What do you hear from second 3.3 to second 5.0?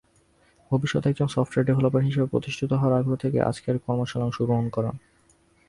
আজকের কর্মশালায় অংশগ্রহণকরা।